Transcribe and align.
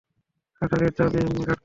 শাটারের 0.61 0.91
চাবি 0.97 1.19
গার্ডকে 1.19 1.45
দাও। 1.47 1.55